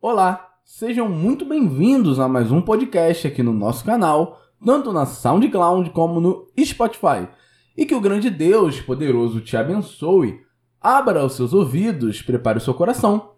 [0.00, 5.90] Olá, sejam muito bem-vindos a mais um podcast aqui no nosso canal, tanto na SoundCloud
[5.90, 7.28] como no Spotify.
[7.76, 10.40] E que o grande Deus poderoso te abençoe,
[10.80, 13.32] abra os seus ouvidos, prepare o seu coração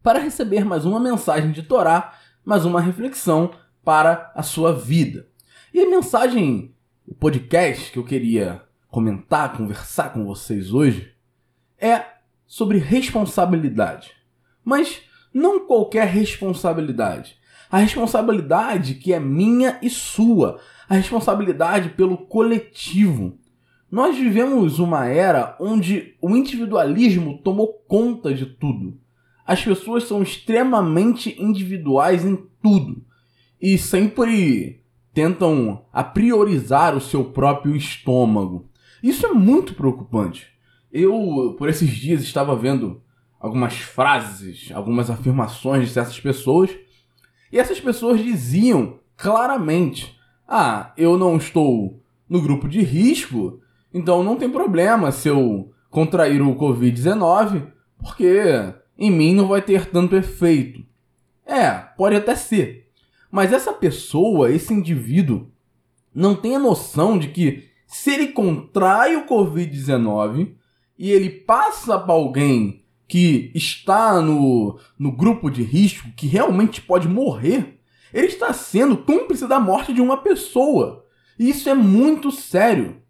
[0.00, 2.14] para receber mais uma mensagem de Torá,
[2.44, 3.50] mais uma reflexão
[3.84, 5.26] para a sua vida.
[5.74, 6.72] E a mensagem,
[7.04, 11.12] o podcast que eu queria comentar, conversar com vocês hoje
[11.76, 12.00] é
[12.46, 14.12] sobre responsabilidade.
[14.64, 15.04] Mas
[15.36, 17.36] não qualquer responsabilidade.
[17.70, 20.58] A responsabilidade que é minha e sua.
[20.88, 23.38] A responsabilidade pelo coletivo.
[23.90, 28.98] Nós vivemos uma era onde o individualismo tomou conta de tudo.
[29.46, 33.04] As pessoas são extremamente individuais em tudo
[33.60, 38.70] e sempre tentam a priorizar o seu próprio estômago.
[39.02, 40.46] Isso é muito preocupante.
[40.90, 43.02] Eu, por esses dias, estava vendo
[43.40, 46.70] algumas frases, algumas afirmações de certas pessoas,
[47.52, 53.60] e essas pessoas diziam claramente: Ah, eu não estou no grupo de risco,
[53.92, 57.66] então não tem problema se eu contrair o Covid-19,
[57.98, 60.84] porque em mim não vai ter tanto efeito.
[61.44, 62.90] É, pode até ser.
[63.30, 65.50] Mas essa pessoa, esse indivíduo,
[66.14, 70.54] não tem a noção de que se ele contrai o Covid-19
[70.98, 77.08] e ele passa para alguém que está no, no grupo de risco, que realmente pode
[77.08, 77.78] morrer,
[78.12, 81.04] ele está sendo cúmplice da morte de uma pessoa.
[81.38, 83.02] E isso é muito sério.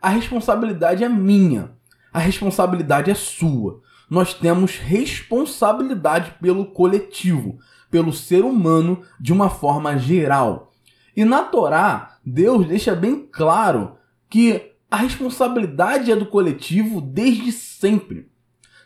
[0.00, 1.72] A responsabilidade é minha.
[2.12, 3.80] A responsabilidade é sua.
[4.08, 7.58] Nós temos responsabilidade pelo coletivo,
[7.90, 10.72] pelo ser humano de uma forma geral.
[11.14, 13.96] E na Torá, Deus deixa bem claro
[14.30, 18.30] que a responsabilidade é do coletivo desde sempre.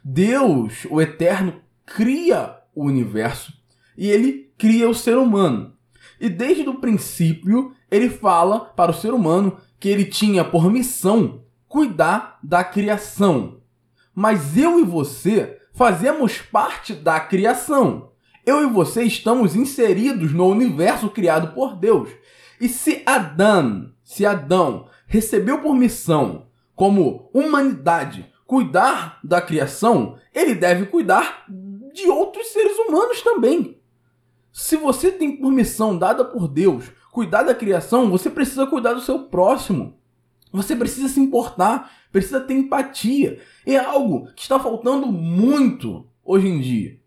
[0.04, 3.52] Deus, o Eterno, cria o universo
[3.96, 5.74] e ele cria o ser humano.
[6.20, 11.42] E desde o princípio, ele fala para o ser humano que ele tinha por missão
[11.68, 13.60] cuidar da criação.
[14.14, 18.10] Mas eu e você fazemos parte da criação.
[18.44, 22.10] Eu e você estamos inseridos no universo criado por Deus.
[22.60, 30.84] E se Adão, se Adão recebeu por missão, como humanidade, cuidar da criação, ele deve
[30.84, 31.46] cuidar
[31.94, 33.78] de outros seres humanos também.
[34.52, 39.00] Se você tem por missão dada por Deus cuidar da criação, você precisa cuidar do
[39.00, 39.96] seu próximo.
[40.52, 43.40] Você precisa se importar, precisa ter empatia.
[43.64, 47.00] É algo que está faltando muito hoje em dia.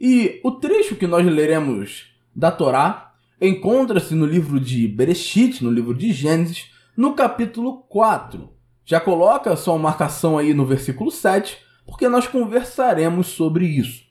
[0.00, 5.92] E o trecho que nós leremos da Torá encontra-se no livro de Bereshit, no livro
[5.92, 8.55] de Gênesis, no capítulo 4.
[8.86, 14.06] Já coloca sua marcação aí no versículo 7, porque nós conversaremos sobre isso.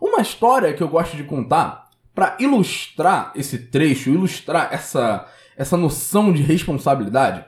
[0.00, 6.32] Uma história que eu gosto de contar para ilustrar esse trecho, ilustrar essa, essa noção
[6.32, 7.44] de responsabilidade,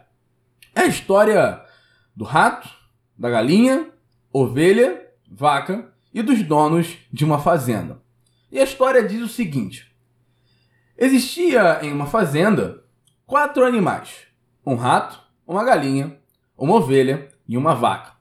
[0.72, 1.60] é a história
[2.14, 2.68] do rato,
[3.18, 3.90] da galinha,
[4.32, 8.00] ovelha, vaca e dos donos de uma fazenda.
[8.52, 9.92] E a história diz o seguinte:
[10.96, 12.84] existia em uma fazenda
[13.26, 14.28] quatro animais:
[14.64, 16.18] um rato, uma galinha,
[16.56, 18.12] uma ovelha e uma vaca.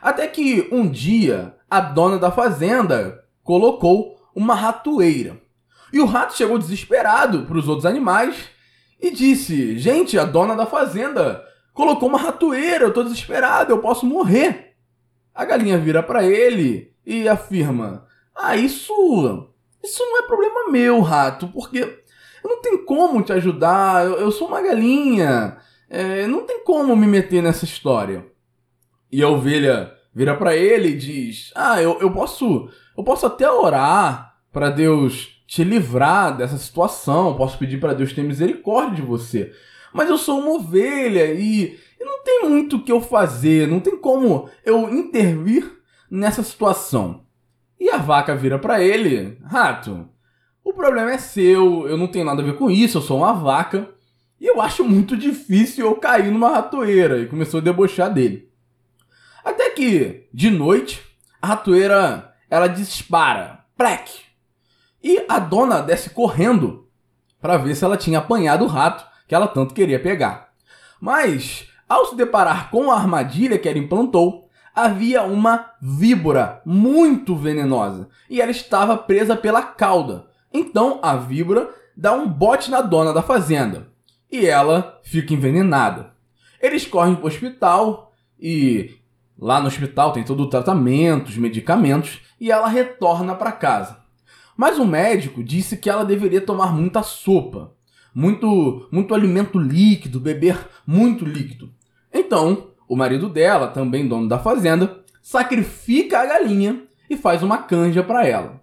[0.00, 5.40] Até que um dia a dona da fazenda colocou uma ratoeira.
[5.92, 8.36] E o rato chegou desesperado para os outros animais
[9.00, 14.06] e disse: Gente, a dona da fazenda colocou uma ratoeira, eu estou desesperado, eu posso
[14.06, 14.74] morrer.
[15.34, 19.48] A galinha vira para ele e afirma: Ah, isso.
[19.82, 21.78] Isso não é problema meu, rato, porque
[22.44, 25.58] eu não tenho como te ajudar, eu, eu sou uma galinha
[25.94, 28.24] é, não tem como me meter nessa história.
[29.10, 32.70] E a ovelha vira para ele e diz: Ah, eu, eu posso.
[32.96, 37.36] Eu posso até orar para Deus te livrar dessa situação.
[37.36, 39.52] Posso pedir para Deus ter misericórdia de você.
[39.92, 43.68] Mas eu sou uma ovelha e, e não tem muito o que eu fazer.
[43.68, 45.70] Não tem como eu intervir
[46.10, 47.26] nessa situação.
[47.78, 50.08] E a vaca vira para ele: Rato,
[50.64, 51.86] o problema é seu.
[51.86, 52.96] Eu não tenho nada a ver com isso.
[52.96, 53.90] Eu sou uma vaca.
[54.42, 57.20] E eu acho muito difícil eu cair numa ratoeira.
[57.20, 58.50] E começou a debochar dele.
[59.44, 61.00] Até que, de noite,
[61.40, 63.60] a ratoeira ela dispara.
[63.78, 64.10] Plec!
[65.00, 66.88] E a dona desce correndo
[67.40, 70.48] para ver se ela tinha apanhado o rato que ela tanto queria pegar.
[71.00, 78.08] Mas, ao se deparar com a armadilha que ela implantou, havia uma víbora muito venenosa
[78.28, 80.26] e ela estava presa pela cauda.
[80.52, 83.91] Então a víbora dá um bote na dona da fazenda
[84.32, 86.14] e ela fica envenenada.
[86.60, 88.96] Eles correm para o hospital e
[89.38, 94.00] lá no hospital tem todo o tratamento, os medicamentos e ela retorna para casa.
[94.56, 97.72] Mas o médico disse que ela deveria tomar muita sopa,
[98.14, 101.70] muito, muito alimento líquido, beber muito líquido.
[102.12, 108.02] Então, o marido dela, também dono da fazenda, sacrifica a galinha e faz uma canja
[108.02, 108.62] para ela.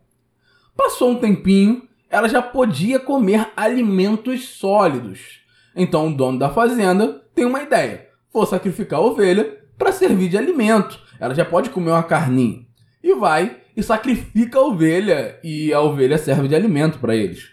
[0.75, 5.38] Passou um tempinho, ela já podia comer alimentos sólidos.
[5.79, 10.37] Então o dono da fazenda tem uma ideia: vou sacrificar a ovelha para servir de
[10.37, 10.99] alimento.
[11.17, 12.67] Ela já pode comer uma carninha.
[13.01, 17.51] E vai e sacrifica a ovelha e a ovelha serve de alimento para eles.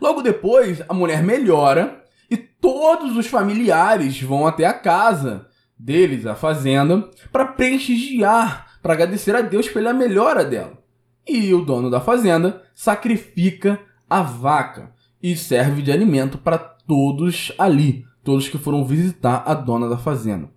[0.00, 5.46] Logo depois, a mulher melhora e todos os familiares vão até a casa
[5.78, 10.76] deles, a fazenda, para prestigiar, para agradecer a Deus pela melhora dela.
[11.24, 13.78] E o dono da fazenda sacrifica
[14.10, 14.92] a vaca
[15.22, 20.50] e serve de alimento para todos ali, todos que foram visitar a dona da fazenda.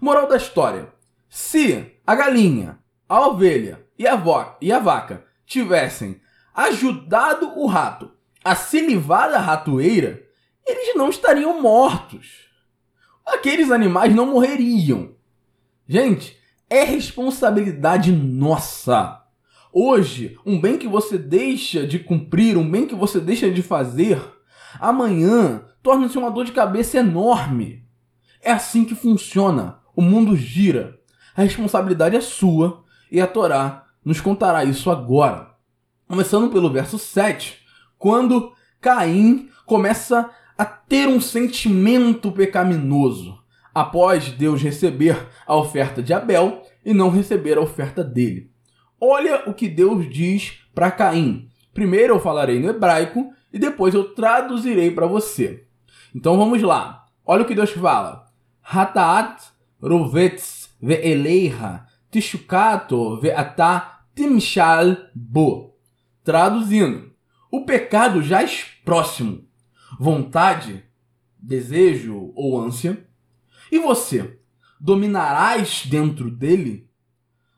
[0.00, 0.92] Moral da história:
[1.28, 4.20] se a galinha, a ovelha e a,
[4.60, 6.20] e a vaca tivessem
[6.52, 8.10] ajudado o rato
[8.42, 10.20] a se livrar da ratoeira,
[10.66, 12.48] eles não estariam mortos.
[13.24, 15.14] Aqueles animais não morreriam.
[15.86, 16.36] Gente,
[16.68, 19.24] é responsabilidade nossa.
[19.72, 24.20] Hoje, um bem que você deixa de cumprir, um bem que você deixa de fazer,
[24.78, 27.84] amanhã torna-se uma dor de cabeça enorme.
[28.42, 29.78] É assim que funciona.
[29.94, 30.98] O mundo gira.
[31.36, 35.50] A responsabilidade é sua e a Torá nos contará isso agora.
[36.08, 37.58] Começando pelo verso 7,
[37.98, 43.38] quando Caim começa a ter um sentimento pecaminoso
[43.74, 48.50] após Deus receber a oferta de Abel e não receber a oferta dele.
[49.00, 51.48] Olha o que Deus diz para Caim.
[51.72, 55.66] Primeiro eu falarei no hebraico e depois eu traduzirei para você.
[56.14, 57.06] Então vamos lá.
[57.24, 58.26] Olha o que Deus fala.
[58.62, 59.42] Hataat
[59.82, 65.76] rovetz ve'eleiha tishukato ve'ata timshal bo.
[66.22, 67.12] Traduzindo,
[67.50, 69.44] o pecado jaz próximo.
[69.98, 70.84] Vontade,
[71.38, 73.06] desejo ou ânsia.
[73.72, 74.38] E você,
[74.80, 76.88] dominarás dentro dele?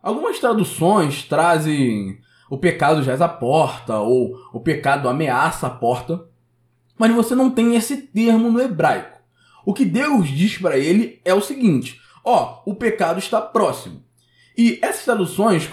[0.02, 2.18] Algumas traduções trazem
[2.52, 6.26] o pecado jaz à porta ou o pecado ameaça a porta,
[6.98, 9.18] mas você não tem esse termo no hebraico.
[9.64, 14.04] O que Deus diz para ele é o seguinte: ó, o pecado está próximo.
[14.54, 15.66] E essas traduções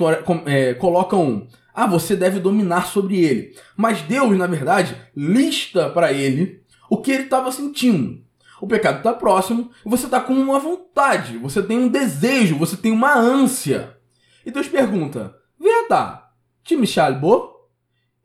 [0.46, 3.58] é, colocam, ah, você deve dominar sobre ele.
[3.76, 8.24] Mas Deus, na verdade, lista para ele o que ele estava sentindo.
[8.62, 12.94] O pecado está próximo você está com uma vontade, você tem um desejo, você tem
[12.94, 13.98] uma ânsia.
[14.46, 16.29] E Deus pergunta: Veta,
[16.70, 17.56] time Shalbo?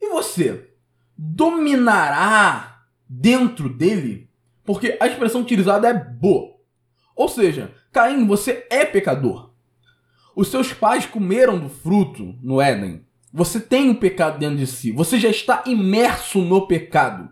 [0.00, 0.70] E você
[1.16, 4.28] dominará dentro dele?
[4.64, 6.60] Porque a expressão utilizada é bo.
[7.16, 9.52] Ou seja, Caim, você é pecador.
[10.36, 13.06] Os seus pais comeram do fruto no Éden.
[13.32, 14.92] Você tem o pecado dentro de si.
[14.92, 17.30] Você já está imerso no pecado.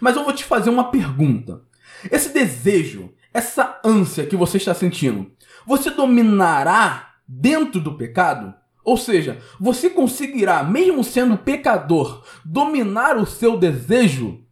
[0.00, 1.62] Mas eu vou te fazer uma pergunta.
[2.10, 5.30] Esse desejo, essa ânsia que você está sentindo,
[5.66, 8.54] você dominará dentro do pecado?
[8.84, 14.42] Ou seja, você conseguirá, mesmo sendo pecador, dominar o seu desejo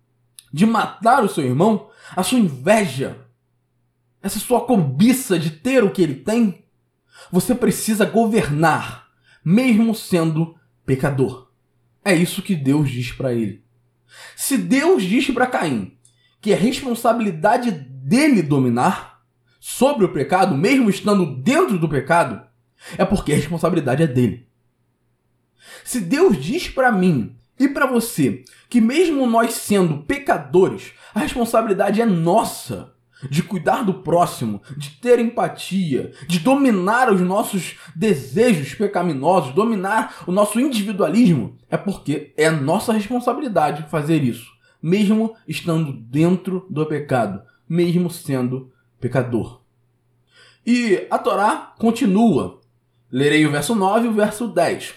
[0.53, 3.27] de matar o seu irmão, a sua inveja,
[4.23, 6.65] essa sua cobiça de ter o que ele tem?
[7.31, 9.09] Você precisa governar,
[9.45, 11.51] mesmo sendo pecador.
[12.05, 13.63] É isso que Deus diz para ele.
[14.37, 15.99] Se Deus diz para Caim
[16.41, 19.21] que é responsabilidade dele dominar
[19.59, 22.48] sobre o pecado, mesmo estando dentro do pecado,
[22.97, 24.47] é porque a responsabilidade é dele.
[25.85, 32.01] Se Deus diz para mim e para você que mesmo nós sendo pecadores, a responsabilidade
[32.01, 32.93] é nossa
[33.29, 40.33] de cuidar do próximo, de ter empatia, de dominar os nossos desejos pecaminosos, dominar o
[40.33, 44.47] nosso individualismo, é porque é nossa responsabilidade fazer isso,
[44.81, 49.63] mesmo estando dentro do pecado, mesmo sendo pecador.
[50.65, 52.58] E a Torá continua.
[53.11, 54.95] Lerei o verso 9 e o verso 10.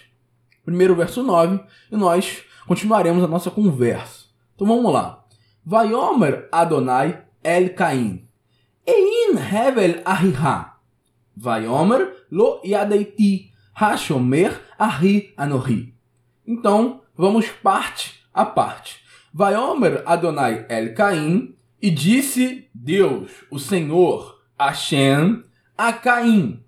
[0.65, 4.25] Primeiro o verso 9 e nós continuaremos a nossa conversa.
[4.55, 5.23] Então vamos lá.
[5.65, 8.27] Vaiomer Adonai El Caim.
[8.87, 10.73] Ein hevel ahiha.
[11.35, 13.51] Vaiomer lo yadeiti.
[13.73, 15.93] Hashomer ahi anohi.
[16.45, 18.97] Então, vamos parte a parte.
[19.33, 21.55] Vaiomer Adonai El Caim.
[21.81, 25.43] E disse Deus, o Senhor, Hashem,
[25.75, 26.63] a Caim.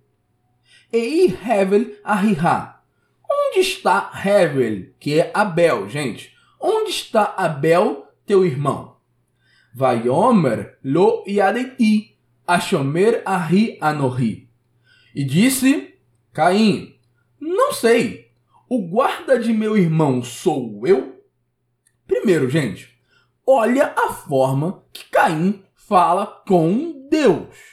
[0.93, 2.79] Ei hevel ahiha.
[3.27, 6.31] Onde está Hevel, que é Abel, gente?
[6.62, 8.97] Onde está Abel, teu irmão?
[9.73, 14.47] Vaiomer lo yadeti, Ashomer ahi anohi.
[15.15, 15.95] E disse
[16.31, 16.95] Caim,
[17.39, 18.31] não sei.
[18.69, 21.23] o guarda de meu irmão sou eu?
[22.05, 22.95] Primeiro, gente,
[23.47, 27.73] olha a forma que Caim fala com Deus.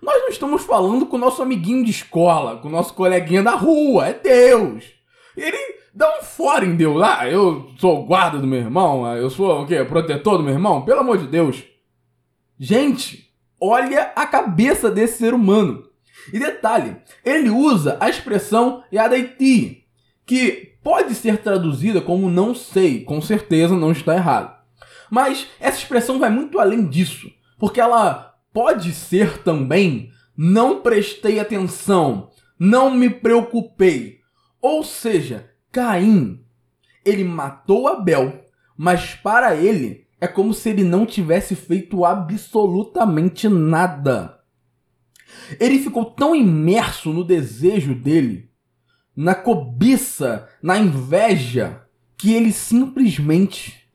[0.00, 3.54] Nós não estamos falando com o nosso amiguinho de escola, com o nosso coleguinha da
[3.54, 4.84] rua, é Deus.
[5.36, 5.58] Ele
[5.94, 7.02] dá um fora em Deus.
[7.02, 9.84] Ah, eu sou guarda do meu irmão, ah, eu sou o quê?
[9.84, 10.82] Protetor do meu irmão?
[10.82, 11.64] Pelo amor de Deus.
[12.58, 15.84] Gente, olha a cabeça desse ser humano.
[16.32, 19.84] E detalhe, ele usa a expressão Yadaiti,
[20.26, 24.56] que pode ser traduzida como não sei, com certeza não está errado.
[25.10, 32.30] Mas essa expressão vai muito além disso, porque ela pode ser também não prestei atenção,
[32.56, 34.20] não me preocupei.
[34.62, 36.44] Ou seja, Caim,
[37.04, 38.44] ele matou Abel,
[38.76, 44.38] mas para ele é como se ele não tivesse feito absolutamente nada.
[45.58, 48.48] Ele ficou tão imerso no desejo dele,
[49.16, 51.82] na cobiça, na inveja,
[52.16, 53.87] que ele simplesmente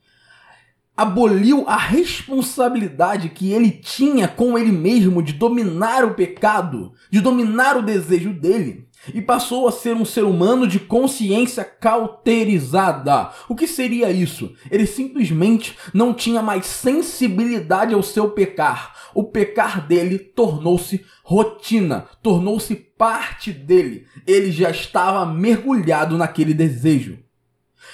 [0.95, 7.77] aboliu a responsabilidade que ele tinha com ele mesmo de dominar o pecado, de dominar
[7.77, 13.31] o desejo dele, e passou a ser um ser humano de consciência cauterizada.
[13.49, 14.53] O que seria isso?
[14.71, 18.93] Ele simplesmente não tinha mais sensibilidade ao seu pecar.
[19.13, 24.05] O pecar dele tornou-se rotina, tornou-se parte dele.
[24.25, 27.19] Ele já estava mergulhado naquele desejo.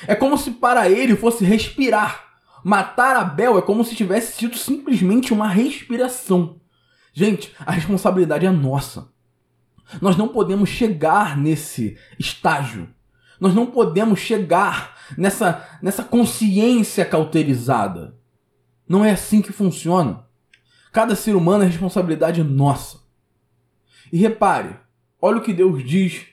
[0.06, 2.29] É como se para ele fosse respirar.
[2.64, 6.60] Matar Abel é como se tivesse sido simplesmente uma respiração.
[7.14, 9.12] Gente, a responsabilidade é nossa.
[10.02, 12.90] Nós não podemos chegar nesse estágio.
[13.40, 18.16] Nós não podemos chegar nessa, nessa consciência cauterizada.
[18.88, 20.26] Não é assim que funciona.
[20.92, 23.00] Cada ser humano é responsabilidade nossa.
[24.12, 24.76] E repare,
[25.22, 26.26] olha o que Deus diz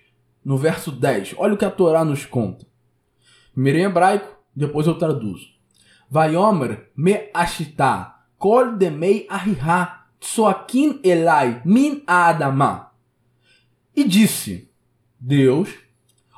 [0.44, 1.34] no verso 10.
[1.38, 2.66] Olha o que a Torá nos conta.
[3.52, 5.55] Primeiro em hebraico, depois eu traduzo.
[6.10, 12.92] Vaiomer me ashita kol demei ahiha tsoakin elai min adama.
[13.94, 14.70] E disse,
[15.18, 15.70] Deus,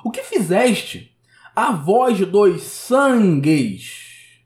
[0.04, 1.14] o que fizeste?
[1.54, 4.40] A voz dos sangues.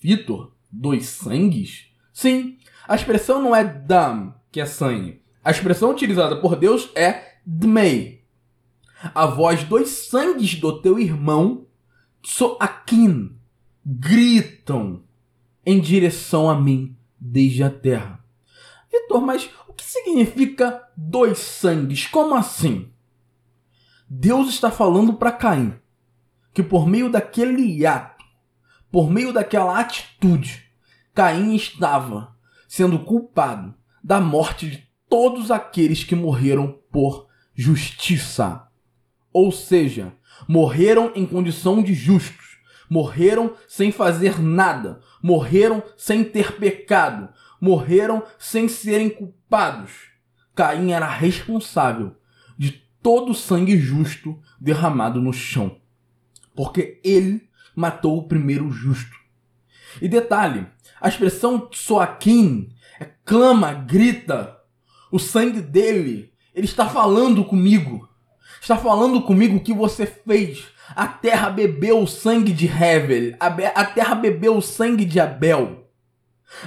[0.00, 1.86] Vitor, dos sangues?
[2.12, 5.22] Sim, a expressão não é dam, que é sangue.
[5.44, 8.24] A expressão utilizada por Deus é dmei.
[9.14, 11.66] A voz dos sangues do teu irmão,
[12.22, 13.36] Tsoakin,
[13.84, 15.02] gritam
[15.64, 18.24] em direção a mim desde a terra.
[18.90, 22.06] Vitor, mas o que significa dois sangues?
[22.06, 22.90] Como assim?
[24.08, 25.74] Deus está falando para Caim
[26.52, 28.24] que por meio daquele ato,
[28.90, 30.64] por meio daquela atitude,
[31.14, 32.36] Caim estava
[32.68, 33.74] sendo culpado
[34.04, 38.68] da morte de todos aqueles que morreram por justiça.
[39.32, 40.12] Ou seja,
[40.46, 42.41] morreram em condição de justos
[42.92, 49.92] morreram sem fazer nada, morreram sem ter pecado, morreram sem serem culpados.
[50.54, 52.14] Caim era responsável
[52.58, 55.80] de todo o sangue justo derramado no chão,
[56.54, 59.16] porque ele matou o primeiro justo.
[60.02, 60.66] E detalhe,
[61.00, 62.68] a expressão Tsoakim
[63.00, 64.58] é clama, grita.
[65.10, 68.06] O sangue dele, ele está falando comigo.
[68.60, 73.36] Está falando comigo o que você fez a terra bebeu o sangue de Hevel.
[73.40, 75.88] A terra bebeu o sangue de Abel.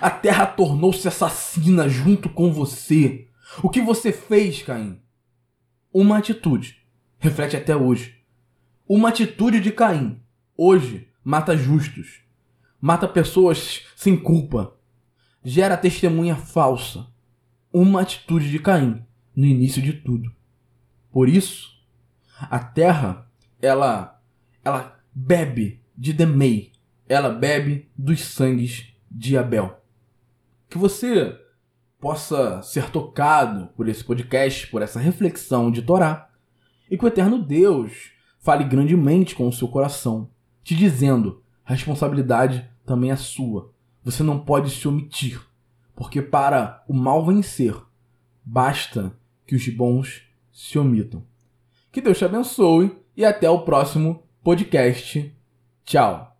[0.01, 3.27] A terra tornou-se assassina junto com você.
[3.61, 4.99] O que você fez, Caim?
[5.93, 6.77] Uma atitude.
[7.19, 8.15] Reflete até hoje.
[8.87, 10.19] Uma atitude de Caim.
[10.57, 12.21] Hoje mata justos.
[12.81, 14.75] Mata pessoas sem culpa.
[15.43, 17.07] Gera testemunha falsa.
[17.71, 19.03] Uma atitude de Caim
[19.35, 20.33] no início de tudo.
[21.11, 21.74] Por isso,
[22.39, 23.27] a terra,
[23.61, 24.21] ela
[24.63, 26.71] ela bebe de Demei,
[27.07, 29.79] ela bebe dos sangues de Abel.
[30.69, 31.39] Que você
[31.99, 36.29] possa ser tocado por esse podcast, por essa reflexão de Torá,
[36.89, 40.29] e que o eterno Deus fale grandemente com o seu coração,
[40.63, 43.71] te dizendo: a responsabilidade também é sua.
[44.03, 45.41] Você não pode se omitir,
[45.95, 47.75] porque para o mal vencer,
[48.43, 49.15] basta
[49.47, 51.23] que os bons se omitam.
[51.95, 55.33] Que Deus te abençoe e até o próximo podcast.
[55.85, 56.34] Tchau.